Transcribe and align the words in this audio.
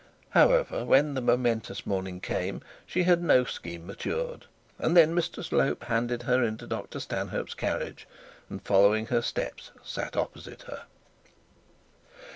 However, 0.31 0.83
when 0.83 1.13
the 1.13 1.21
momentous 1.21 1.85
morning 1.85 2.21
came 2.21 2.61
she 2.87 3.03
had 3.03 3.21
no 3.21 3.43
scheme 3.43 3.85
matured, 3.85 4.47
and 4.79 4.97
then 4.97 5.13
Mr 5.13 5.45
Slope 5.45 5.83
handed 5.83 6.23
her 6.23 6.41
into 6.43 6.65
Dr 6.65 6.99
Stanhope's 6.99 7.53
carriage, 7.53 8.07
and 8.49 8.63
following 8.65 9.05
her 9.05 9.21
steps, 9.21 9.69
sat 9.83 10.17
opposite 10.17 10.57
to 10.61 10.65
her. 10.71 10.83